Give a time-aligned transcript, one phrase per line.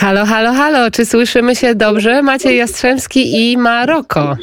[0.00, 2.22] Halo, halo, halo, czy słyszymy się dobrze?
[2.22, 4.36] Maciej Jastrzębski i Maroko.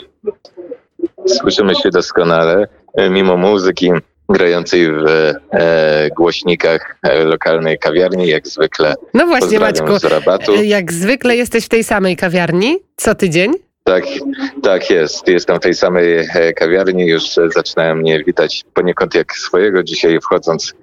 [1.26, 3.92] Słyszymy się doskonale, e, mimo muzyki
[4.30, 8.96] grającej w e, głośnikach e, lokalnej kawiarni, jak zwykle.
[9.14, 10.54] No właśnie, Maćku, z rabatu.
[10.54, 13.54] e, jak zwykle jesteś w tej samej kawiarni co tydzień?
[13.84, 14.04] Tak,
[14.64, 15.28] tak jest.
[15.28, 17.08] Jestem w tej samej kawiarni.
[17.08, 17.24] Już
[17.56, 20.74] zaczynałem mnie witać poniekąd jak swojego dzisiaj wchodząc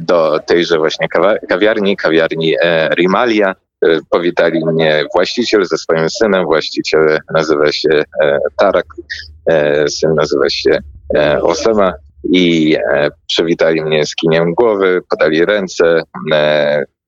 [0.00, 1.08] do tejże właśnie
[1.48, 2.56] kawiarni, kawiarni
[2.94, 3.54] Rimalia.
[3.82, 6.44] E, Powitali mnie właściciel ze swoim synem.
[6.44, 8.86] Właściciel nazywa się e, Tarak,
[9.50, 10.78] e, syn nazywa się
[11.16, 11.92] e, Osama
[12.32, 12.76] i
[13.28, 16.02] przywitali mnie z kiniem głowy, podali ręce.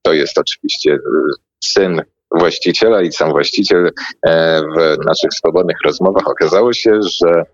[0.03, 0.99] To jest oczywiście
[1.65, 3.91] syn właściciela i sam właściciel
[4.77, 7.45] w naszych swobodnych rozmowach okazało się, że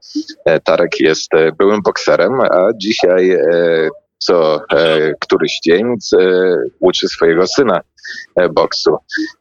[0.65, 3.39] Tarek jest byłym bokserem, a dzisiaj
[4.19, 4.61] co
[5.21, 5.85] któryś dzień
[6.81, 7.81] uczy swojego syna
[8.53, 8.97] boksu.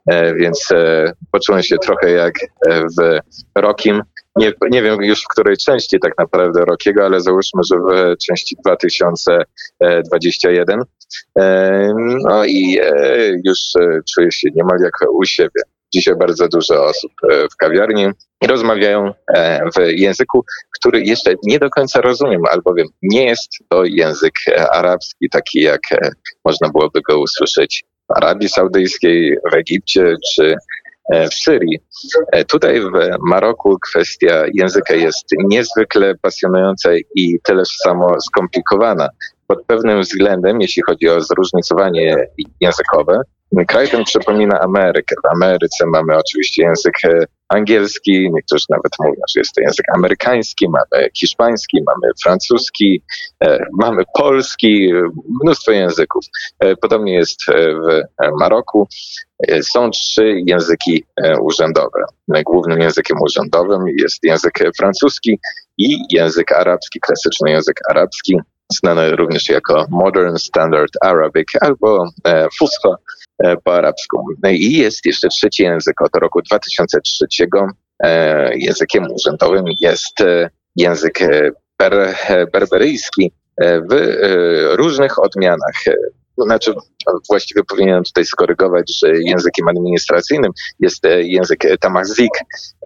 [0.07, 2.47] E, Więc e, poczułem się trochę jak e,
[2.81, 3.19] w
[3.55, 4.01] Rokim.
[4.35, 8.55] Nie, nie wiem już w której części tak naprawdę Rokiego, ale załóżmy, że w części
[8.65, 10.81] 2021.
[11.39, 11.93] E,
[12.29, 15.61] No i e, już e, czuję się niemal jak u siebie.
[15.93, 18.07] Dzisiaj bardzo dużo osób e, w kawiarni
[18.47, 20.45] rozmawiają e, w języku,
[20.79, 25.81] który jeszcze nie do końca rozumiem, albowiem nie jest to język e, arabski, taki jak
[25.91, 26.11] e,
[26.45, 30.55] można byłoby go usłyszeć Arabii Saudyjskiej, w Egipcie czy
[31.13, 31.79] e, w Syrii.
[32.31, 32.91] E, Tutaj w
[33.27, 39.09] Maroku kwestia języka jest niezwykle pasjonująca i tyleż samo skomplikowana.
[39.47, 42.27] Pod pewnym względem, jeśli chodzi o zróżnicowanie
[42.59, 43.21] językowe,
[43.67, 45.15] kraj ten przypomina Amerykę.
[45.23, 50.69] W Ameryce mamy oczywiście język e, angielski, niektórzy nawet mówią, że jest to język amerykański,
[50.69, 53.01] mamy hiszpański, mamy francuski,
[53.43, 55.01] e, mamy polski, e,
[55.43, 56.25] mnóstwo języków.
[56.81, 58.87] Podobnie jest w Maroku.
[59.61, 61.03] Są trzy języki
[61.41, 62.03] urzędowe.
[62.45, 65.39] Głównym językiem urzędowym jest język francuski
[65.77, 68.39] i język arabski, klasyczny język arabski,
[68.71, 72.05] znany również jako Modern Standard Arabic albo
[72.59, 72.95] Fusha
[73.63, 74.25] po arabsku.
[74.49, 77.25] I jest jeszcze trzeci język od roku 2003.
[78.03, 85.87] E, Językiem urzędowym jest e, język e, ber, e, berberyjski e, w e, różnych odmianach.
[85.87, 85.93] E,
[86.43, 86.73] Znaczy,
[87.29, 92.31] właściwie powinienem tutaj skorygować, że językiem administracyjnym jest e, język e, tamazik,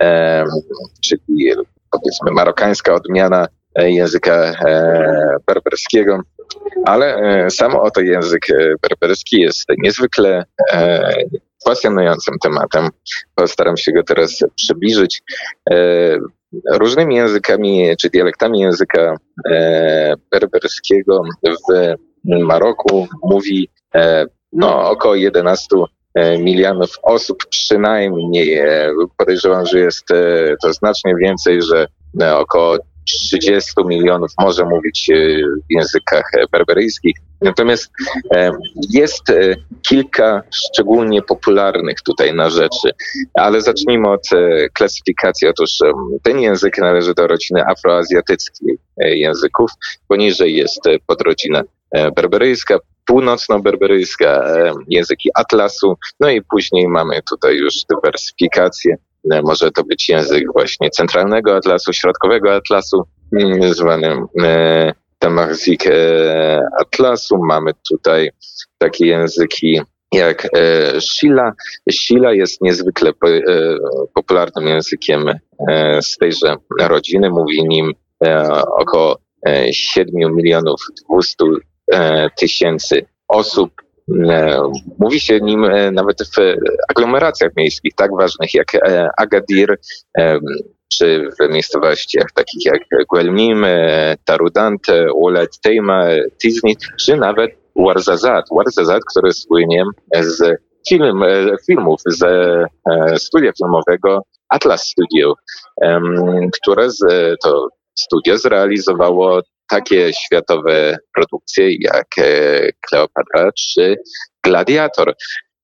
[0.01, 0.45] e,
[1.01, 1.53] czyli
[1.91, 6.19] powiedzmy marokańska odmiana e, języka e, berberskiego,
[6.85, 11.13] ale e, sam oto język e, berberski jest niezwykle e,
[11.65, 12.89] pasjonującym tematem.
[13.35, 15.21] Postaram się go teraz przybliżyć.
[15.71, 16.17] E,
[16.71, 19.15] różnymi językami czy dialektami języka
[19.51, 21.95] e, berberskiego w
[22.25, 25.67] Maroku mówi e, no, około 11
[26.15, 28.53] e, milionów osób przynajmniej.
[28.53, 31.87] E, Podejrzewam, że jest e, to znacznie więcej, że
[32.21, 37.17] e, około 30 milionów może mówić e, w językach e, berberyjskich.
[37.41, 37.91] Natomiast
[38.35, 38.51] e,
[38.89, 39.23] jest
[39.81, 42.89] kilka szczególnie popularnych tutaj na rzeczy,
[43.33, 44.29] ale zacznijmy od
[44.73, 45.47] klasyfikacji.
[45.47, 45.69] Otóż
[46.23, 49.71] ten język należy do rodziny afroazjatyckich języków.
[50.07, 51.63] Poniżej jest podrodzina
[52.15, 54.43] berberyjska, północno-berberyjska,
[54.87, 58.97] języki atlasu, no i później mamy tutaj już dywersyfikację.
[59.31, 63.03] E, Może to być język właśnie centralnego atlasu, środkowego atlasu,
[63.39, 67.37] mm, zwanym e, Tamarzik e, atlasu.
[67.37, 68.29] Mamy tutaj
[68.77, 71.51] takie języki jak e, Shila.
[71.91, 73.41] Shila jest niezwykle po, e,
[74.15, 75.29] popularnym językiem
[75.69, 77.29] e, z tejże rodziny.
[77.29, 77.93] Mówi nim
[78.25, 79.17] e, około
[79.47, 81.35] e, 7 milionów 200
[81.93, 83.71] e, tysięcy osób.
[84.09, 84.61] E,
[84.99, 86.55] Mówi się nim e, nawet w
[86.89, 89.77] aglomeracjach miejskich, tak ważnych jak e, Agadir,
[90.93, 93.65] czy w miejscowościach takich jak Guelmim,
[94.25, 96.03] Tarudant, Ulet Tejma,
[96.41, 98.45] Tizni, czy nawet Warzazat.
[98.51, 99.83] Warzazat, który słynie
[100.19, 101.23] z film,
[101.65, 102.23] filmów, z
[103.17, 105.33] studia filmowego Atlas Studio,
[106.61, 106.99] które z,
[107.43, 109.41] to studio zrealizowało
[109.73, 113.95] takie światowe produkcje jak e, Kleopatra czy
[114.43, 115.13] Gladiator.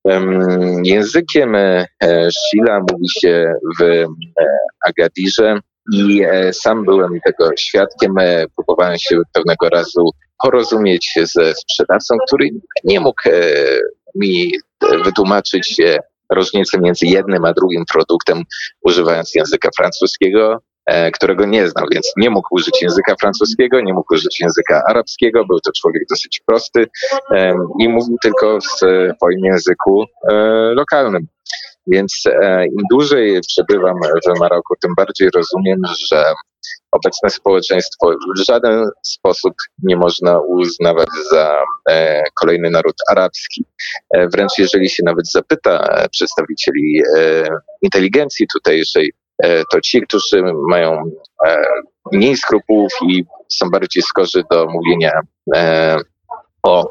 [0.10, 1.88] Em, Językiem e,
[2.32, 4.08] Shila mówi się w e,
[4.88, 5.60] Agadirze
[5.94, 6.22] i
[6.52, 8.16] sam byłem tego świadkiem.
[8.56, 10.10] Próbowałem się pewnego razu
[10.44, 12.50] porozumieć ze sprzedawcą, który
[12.84, 13.22] nie mógł
[14.16, 14.52] mi
[15.06, 15.82] wytłumaczyć
[16.36, 18.44] różnicę między jednym a drugim produktem,
[18.82, 20.62] używając języka francuskiego
[21.14, 25.60] którego nie znał, więc nie mógł użyć języka francuskiego, nie mógł użyć języka arabskiego, był
[25.60, 26.86] to człowiek dosyć prosty
[27.80, 30.04] i mówił tylko w swoim języku
[30.76, 31.28] lokalnym.
[31.88, 32.24] Więc
[32.66, 33.96] im dłużej przebywam
[34.36, 35.82] w Maroku, tym bardziej rozumiem,
[36.12, 36.24] że
[36.92, 39.54] obecne społeczeństwo w żaden sposób
[39.84, 43.66] nie można uznawać za e, kolejny naród arabski.
[44.14, 47.44] E, wręcz jeżeli się nawet zapyta przedstawicieli e,
[47.82, 49.12] inteligencji tutejszej,
[49.44, 51.12] to ci, którzy mają
[52.12, 55.12] mniej skrupułów i są bardziej skorzy do mówienia
[56.64, 56.90] o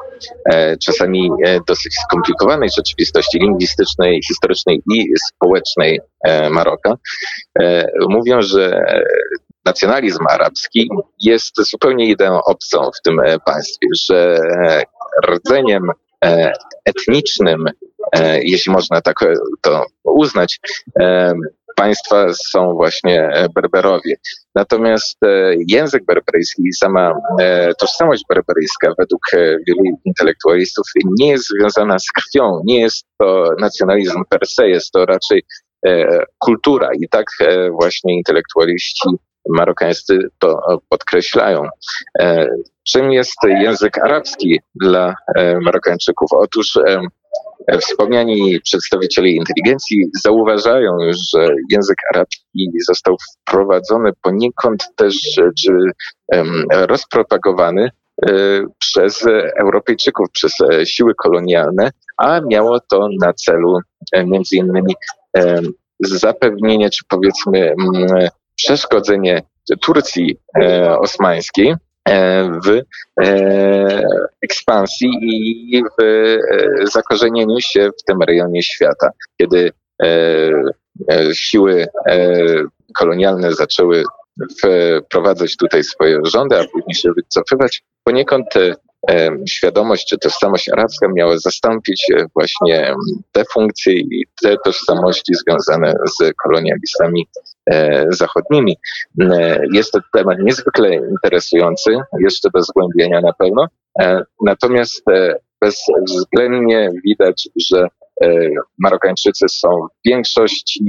[0.51, 6.95] e, czasami e, dosyć skomplikowanej rzeczywistości lingwistycznej, historycznej i społecznej e, Maroka,
[8.09, 8.81] mówią, że
[9.65, 10.89] nacjonalizm arabski
[11.21, 14.37] jest zupełnie ideą obcą w tym państwie, że
[15.27, 15.91] rdzeniem
[16.85, 17.65] etnicznym,
[18.41, 19.15] jeśli można tak
[19.61, 20.59] to uznać,
[21.79, 24.15] państwa są właśnie Berberowie.
[24.55, 30.87] Natomiast e, język berberyjski i sama e, tożsamość berberyjska według e, wielu intelektualistów
[31.19, 35.43] nie jest związana z krwią, nie jest to nacjonalizm per se, jest to raczej
[36.39, 37.25] kultura i tak
[37.71, 39.09] właśnie intelektualiści
[39.49, 41.67] marokańscy to podkreślają.
[42.87, 45.15] Czym jest język arabski dla
[45.61, 46.29] Marokańczyków?
[46.33, 46.79] Otóż
[47.81, 55.17] Wspomniani przedstawiciele inteligencji zauważają już, że język arabski został wprowadzony poniekąd też,
[55.59, 55.73] czy
[56.71, 57.89] rozpropagowany
[58.27, 58.31] e,
[58.79, 59.25] przez
[59.61, 63.79] Europejczyków, przez e, siły kolonialne, a miało to na celu
[64.11, 64.93] e, między innymi
[65.99, 67.73] zapewnienie, czy powiedzmy
[68.55, 69.41] przeszkodzenie
[69.81, 70.37] Turcji
[70.99, 71.75] osmańskiej
[72.65, 72.81] w
[73.21, 74.07] e,
[74.41, 79.09] ekspansji i w e, zakorzenieniu się w tym rejonie świata.
[79.37, 79.71] Kiedy
[81.33, 81.87] siły
[82.97, 84.03] kolonialne zaczęły
[85.05, 88.45] wprowadzać tutaj swoje rządy, a później się wycofywać, poniekąd
[89.49, 92.93] świadomość czy tożsamość arabska miała zastąpić właśnie
[93.31, 97.48] te funkcje i te tożsamości związane z kolonialistami E,
[98.09, 98.77] zachodnimi.
[99.21, 103.67] E, jest to temat niezwykle interesujący, jeszcze do zgłębienia na pewno.
[104.01, 105.03] E, natomiast
[105.61, 107.87] bezwzględnie widać, że
[108.77, 110.85] Marokańczycy są w większości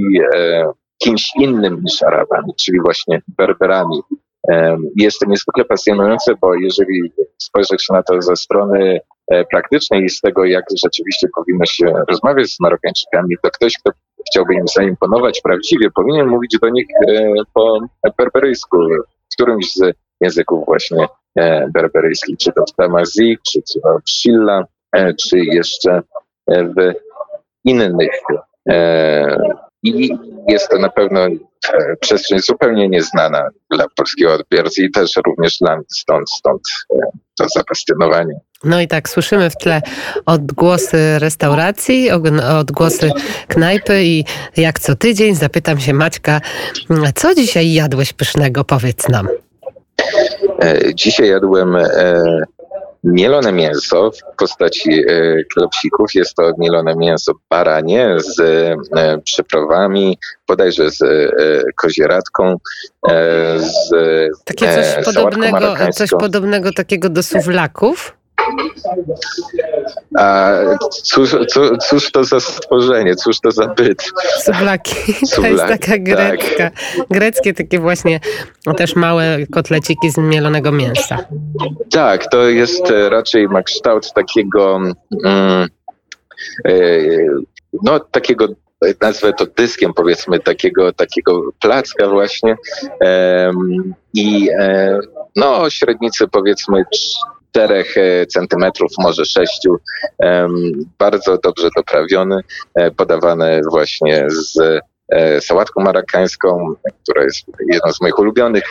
[1.03, 4.01] kimś innym niż Arabami, czyli właśnie Berberami.
[4.95, 8.99] Jest to niezwykle pasjonujące, bo jeżeli spojrzeć na to ze strony
[9.51, 13.91] praktycznej i z tego, jak rzeczywiście powinno się rozmawiać z Marokańczykami, to ktoś, kto
[14.29, 17.79] chciałby im zaimponować prawdziwie, powinien mówić do nich e, po
[18.17, 18.77] berberyjsku,
[19.31, 23.61] w którymś z języków właśnie e, berberyjskich, czy to w Tamazik, czy,
[24.05, 24.63] w Shilla,
[24.95, 26.01] e, czy jeszcze
[26.47, 26.93] w
[27.65, 28.21] innych.
[29.83, 30.09] I
[30.47, 31.19] jest to na pewno
[31.99, 36.61] przestrzeń zupełnie nieznana dla polskiego odbiorcy i też również dla mnie, stąd, stąd
[37.37, 38.39] to zafascynowanie.
[38.63, 39.81] No i tak, słyszymy w tle
[40.25, 42.11] odgłosy restauracji,
[42.59, 43.11] odgłosy
[43.47, 44.25] knajpy i
[44.57, 46.41] jak co tydzień zapytam się Maćka,
[47.15, 49.27] co dzisiaj jadłeś pysznego, powiedz nam.
[50.63, 51.85] E, dzisiaj jadłem e,
[53.03, 56.15] mielone mięso w postaci e, klopsików.
[56.15, 58.41] Jest to mielone mięso baranie z
[59.23, 60.17] przyprawami,
[60.47, 61.01] bodajże z
[61.75, 62.57] kozieradką,
[63.57, 63.89] z
[64.45, 68.20] Takie coś podobnego, coś podobnego takiego do suwlaków?
[70.17, 70.53] A
[71.03, 71.35] cóż,
[71.89, 74.11] cóż to za stworzenie, cóż to za byt?
[74.43, 74.95] Sublaki.
[75.35, 76.03] To jest taka tak.
[76.03, 76.57] grecka.
[76.57, 76.73] Tak.
[77.09, 78.19] Greckie takie właśnie
[78.77, 81.17] też małe kotleciki z mielonego mięsa.
[81.91, 84.79] Tak, to jest e, raczej ma kształt takiego
[85.25, 85.67] mm,
[86.65, 86.71] e,
[87.83, 88.47] no takiego
[89.01, 92.55] nazwę to dyskiem, powiedzmy, takiego, takiego placka właśnie.
[94.13, 94.99] I e,
[95.35, 96.83] no, średnicy powiedzmy
[97.51, 99.67] 4 e, centymetrów, może 6,
[100.99, 102.39] bardzo dobrze doprawiony,
[102.75, 104.81] e, podawany właśnie z
[105.11, 108.63] e, sałatką marokańską, która jest jedną z moich ulubionych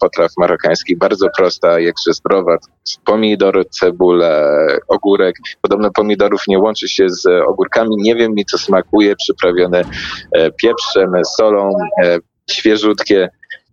[0.00, 2.56] potraw marokańskich, bardzo prosta, jak się zdrowa,
[3.04, 4.42] pomidor, cebula,
[4.88, 5.36] ogórek.
[5.62, 9.82] Podobno pomidorów nie łączy się z ogórkami, nie wiem mi co smakuje, przyprawione
[10.62, 11.72] pieprzem, solą,
[12.50, 13.28] świeżutkie,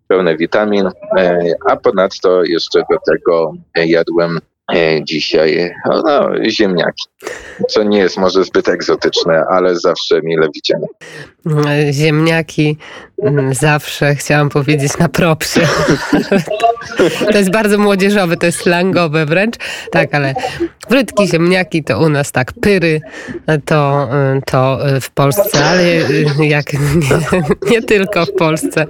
[0.08, 4.40] pełne witamin, e, a ponadto jeszcze do tego jadłem
[4.74, 6.04] e, dzisiaj no,
[6.50, 7.04] ziemniaki,
[7.70, 10.88] co nie jest może zbyt egzotyczne, ale zawsze mile widziane.
[11.92, 12.78] Ziemniaki
[13.24, 15.62] mm, zawsze chciałam powiedzieć na propsie.
[17.32, 19.56] To jest bardzo młodzieżowe, to jest slangowe wręcz.
[19.92, 20.34] Tak, ale
[20.90, 23.02] frytki, ziemniaki to u nas tak, pyry
[23.66, 24.10] to,
[24.46, 25.84] to w Polsce, ale
[26.40, 26.80] jak nie,
[27.72, 28.86] nie tylko w Polsce.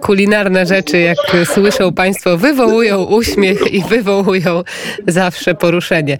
[0.00, 4.62] Kulinarne rzeczy, jak słyszą Państwo, wywołują uśmiech i wywołują
[5.06, 6.18] zawsze poruszenie.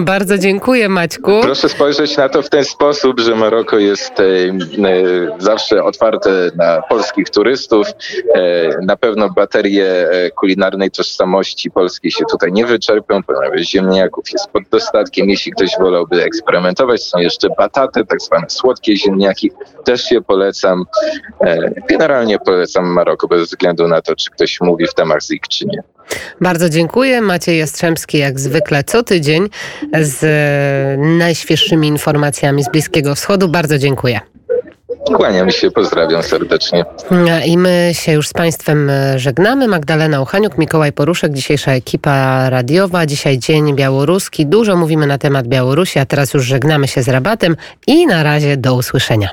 [0.00, 1.40] Bardzo dziękuję Maćku.
[1.42, 4.12] Proszę spojrzeć na to w ten sposób, że Maroko jest
[5.38, 7.86] zawsze otwarte na polskich turystów.
[8.34, 14.62] E, na pewno baterie kulinarnej tożsamości polskiej się tutaj nie wyczerpią, ponieważ ziemniaków jest pod
[14.70, 15.30] dostatkiem.
[15.30, 19.50] Jeśli ktoś wolałby eksperymentować, są jeszcze bataty, tak zwane słodkie ziemniaki.
[19.84, 20.84] Też się polecam.
[21.88, 25.82] Generalnie polecam Maroko bez względu na to, czy ktoś mówi w tematach z czy nie.
[26.40, 27.20] Bardzo dziękuję.
[27.20, 29.48] Maciej Jastrzębski jak zwykle co tydzień
[30.00, 30.20] z
[31.18, 33.48] najświeższymi informacjami z Bliskiego Wschodu.
[33.48, 34.20] Bardzo dziękuję.
[35.04, 36.84] Kłaniam się, pozdrawiam serdecznie.
[37.46, 39.68] I my się już z Państwem żegnamy.
[39.68, 43.06] Magdalena Uchaniuk, Mikołaj Poruszek, dzisiejsza ekipa radiowa.
[43.06, 44.46] Dzisiaj dzień białoruski.
[44.46, 48.56] Dużo mówimy na temat Białorusi, a teraz już żegnamy się z rabatem i na razie
[48.56, 49.28] do usłyszenia.